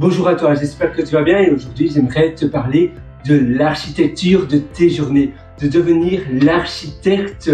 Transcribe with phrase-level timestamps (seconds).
[0.00, 2.94] Bonjour à toi, j'espère que tu vas bien et aujourd'hui j'aimerais te parler
[3.26, 7.50] de l'architecture de tes journées, de devenir l'architecte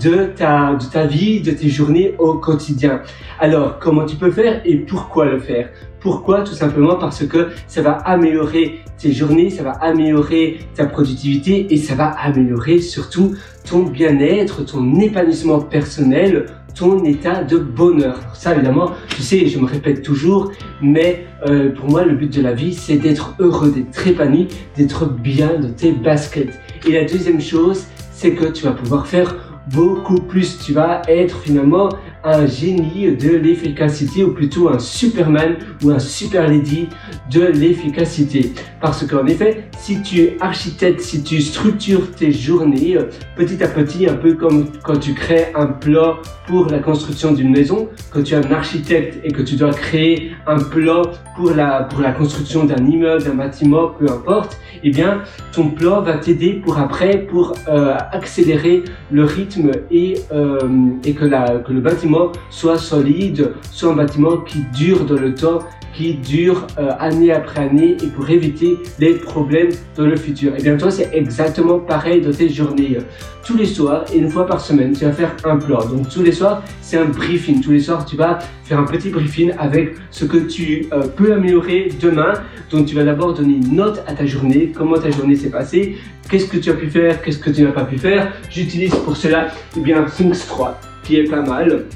[0.00, 0.76] de ta,
[1.06, 3.02] vie, de tes journées au quotidien.
[3.40, 5.70] Alors, comment tu peux faire et pourquoi le faire?
[5.98, 6.42] Pourquoi?
[6.42, 11.78] Tout simplement parce que ça va améliorer tes journées, ça va améliorer ta productivité et
[11.78, 13.34] ça va améliorer surtout
[13.68, 16.46] ton bien-être, ton épanouissement personnel,
[16.78, 18.20] ton état de bonheur.
[18.34, 22.40] Ça, évidemment, tu sais, je me répète toujours, mais euh, pour moi, le but de
[22.40, 26.58] la vie, c'est d'être heureux, d'être épanoui, d'être bien de tes baskets.
[26.86, 29.36] Et la deuxième chose, c'est que tu vas pouvoir faire
[29.72, 30.58] beaucoup plus.
[30.58, 31.88] Tu vas être finalement
[32.24, 36.88] un génie de l'efficacité ou plutôt un Superman ou un Super Lady
[37.30, 38.52] de l'efficacité.
[38.80, 43.04] Parce qu'en effet, si tu architectes, si tu structures tes journées euh,
[43.36, 47.50] petit à petit, un peu comme quand tu crées un plan pour la construction d'une
[47.50, 51.02] maison, quand tu es un architecte et que tu dois créer un plan
[51.36, 55.22] pour la, pour la construction d'un immeuble, d'un bâtiment, peu importe, eh bien,
[55.52, 60.58] ton plan va t'aider pour après, pour euh, accélérer le rythme et, euh,
[61.04, 65.34] et que, la, que le bâtiment soit solide, soit un bâtiment qui dure dans le
[65.34, 65.60] temps
[65.94, 66.64] qui dure
[67.00, 70.54] année après année et pour éviter les problèmes dans le futur.
[70.56, 72.98] Et bien toi, c'est exactement pareil dans tes journées.
[73.44, 75.84] Tous les soirs une fois par semaine, tu vas faire un plan.
[75.86, 77.60] Donc tous les soirs, c'est un briefing.
[77.60, 81.32] Tous les soirs, tu vas faire un petit briefing avec ce que tu euh, peux
[81.32, 82.34] améliorer demain.
[82.70, 85.96] Donc tu vas d'abord donner une note à ta journée, comment ta journée s'est passée,
[86.28, 88.32] qu'est-ce que tu as pu faire, qu'est-ce que tu n'as pas pu faire?
[88.50, 91.86] J'utilise pour cela eh bien Things 3 qui est pas mal.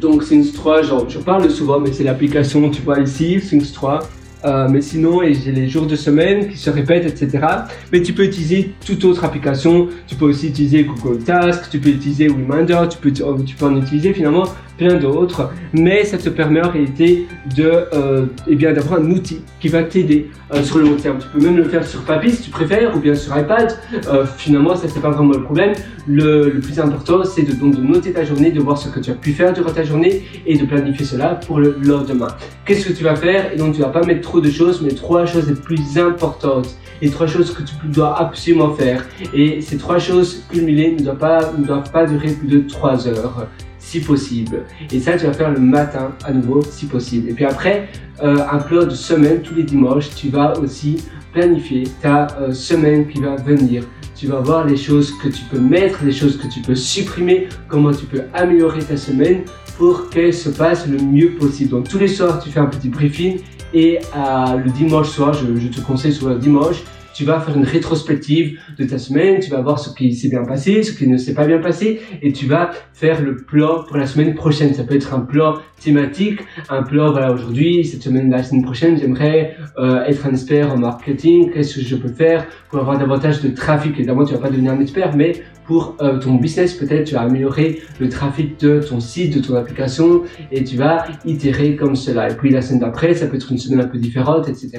[0.00, 4.00] Donc Things 3, genre, je parle souvent, mais c'est l'application, tu vois ici, Things 3.
[4.44, 7.46] Euh, mais sinon, j'ai les jours de semaine qui se répètent, etc.
[7.92, 9.88] Mais tu peux utiliser toute autre application.
[10.06, 13.76] Tu peux aussi utiliser Google Task, tu peux utiliser Reminder, tu peux, tu peux en
[13.76, 14.44] utiliser finalement
[14.78, 19.40] plein d'autres, mais ça te permet en réalité de, euh, eh bien, d'avoir un outil
[19.60, 21.18] qui va t'aider euh, sur le long terme.
[21.18, 23.76] Tu peux même le faire sur papier si tu préfères, ou bien sur iPad.
[24.08, 25.72] Euh, finalement, ça c'est pas vraiment le problème.
[26.06, 29.00] Le, le plus important, c'est de, donc, de noter ta journée, de voir ce que
[29.00, 32.28] tu as pu faire durant ta journée et de planifier cela pour le lendemain.
[32.64, 33.52] Qu'est-ce que tu vas faire?
[33.52, 36.76] Et donc, tu vas pas mettre trop de choses, mais trois choses les plus importantes
[37.00, 39.04] et trois choses que tu dois absolument faire.
[39.34, 43.08] Et ces trois choses cumulées ne doivent pas, ne doivent pas durer plus de trois
[43.08, 43.48] heures
[43.82, 44.62] si possible.
[44.90, 47.28] Et ça, tu vas faire le matin à nouveau si possible.
[47.28, 47.88] Et puis après,
[48.22, 53.08] euh, un plan de semaine tous les dimanches, tu vas aussi planifier ta euh, semaine
[53.08, 53.82] qui va venir.
[54.14, 57.48] Tu vas voir les choses que tu peux mettre, les choses que tu peux supprimer,
[57.68, 59.42] comment tu peux améliorer ta semaine
[59.76, 61.70] pour qu'elle se passe le mieux possible.
[61.70, 63.40] Donc tous les soirs, tu fais un petit briefing
[63.74, 67.56] et euh, le dimanche soir, je, je te conseille sur le dimanche, tu vas faire
[67.56, 71.06] une rétrospective de ta semaine, tu vas voir ce qui s'est bien passé, ce qui
[71.06, 74.74] ne s'est pas bien passé, et tu vas faire le plan pour la semaine prochaine.
[74.74, 78.98] Ça peut être un plan thématique, un plan, voilà, aujourd'hui, cette semaine, la semaine prochaine,
[78.98, 83.40] j'aimerais euh, être un expert en marketing, qu'est-ce que je peux faire pour avoir davantage
[83.42, 83.92] de trafic?
[83.96, 87.22] Évidemment, tu vas pas devenir un expert, mais pour euh, ton business, peut-être tu vas
[87.22, 92.30] améliorer le trafic de ton site, de ton application, et tu vas itérer comme cela.
[92.30, 94.70] Et puis la semaine d'après, ça peut être une semaine un peu différente, etc.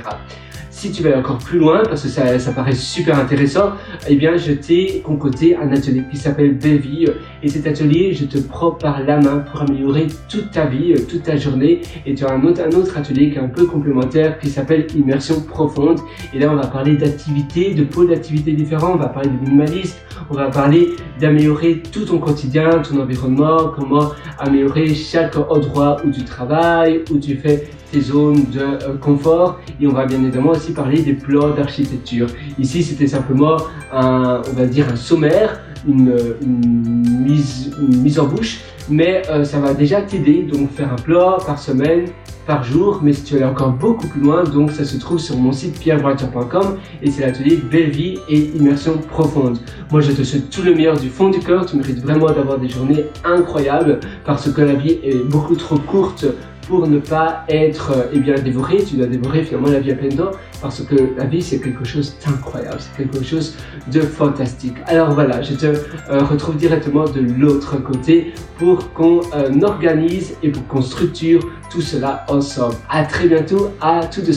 [0.69, 3.71] Si tu vas encore plus loin, parce que ça, ça paraît super intéressant,
[4.07, 7.07] eh bien, je t'ai concocté un atelier qui s'appelle Baby.
[7.41, 11.23] Et cet atelier, je te prends par la main pour améliorer toute ta vie, toute
[11.23, 11.81] ta journée.
[12.05, 14.87] Et tu as un autre, un autre atelier qui est un peu complémentaire qui s'appelle
[14.95, 15.99] Immersion profonde.
[16.33, 18.93] Et là, on va parler d'activités, de pôles d'activités différents.
[18.93, 19.97] On va parler de minimalisme.
[20.29, 26.23] On va parler d'améliorer tout ton quotidien, ton environnement, comment améliorer chaque endroit où tu
[26.23, 27.67] travailles, où tu fais
[28.01, 29.59] zones de euh, confort.
[29.79, 32.27] Et on va bien évidemment aussi parler des plans d'architecture.
[32.59, 33.57] Ici, c'était simplement
[33.91, 36.15] un, on va dire un sommaire, une,
[36.45, 41.37] mise, une mise en bouche, mais euh, ça va déjà t'aider donc faire un plan
[41.45, 42.05] par semaine,
[42.45, 45.19] par jour, mais si tu veux aller encore beaucoup plus loin, donc ça se trouve
[45.19, 49.59] sur mon site pierrevoiture.com et c'est l'atelier Belle Vie et Immersion Profonde.
[49.91, 52.59] Moi je te souhaite tout le meilleur du fond du cœur, tu mérites vraiment d'avoir
[52.59, 56.25] des journées incroyables parce que la vie est beaucoup trop courte
[56.67, 58.83] pour ne pas être eh bien, dévoré.
[58.83, 61.83] Tu dois dévorer finalement la vie à pleine dents parce que la vie c'est quelque
[61.83, 63.55] chose d'incroyable, c'est quelque chose
[63.91, 64.75] de fantastique.
[64.87, 70.49] Alors voilà, je te euh, retrouve directement de l'autre côté pour qu'on euh, organise et
[70.49, 72.75] pour qu'on structure tout cela ensemble.
[72.89, 74.31] À très bientôt, à tout de suite.